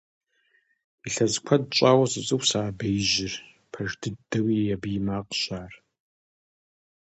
[1.07, 3.33] Илъэс куэд щӀауэ соцӀыху сэ а беижьыр,
[3.71, 5.73] пэж дыдэуи абы и макъщ ар.